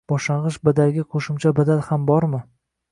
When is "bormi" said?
2.11-2.43